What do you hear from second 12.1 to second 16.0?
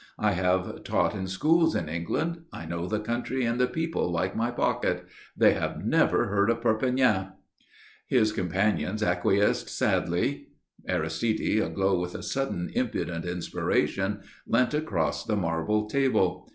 a sudden impudent inspiration, leant across the marble